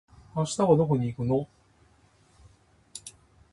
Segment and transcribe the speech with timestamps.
[0.35, 1.47] 明日はどこに行くの？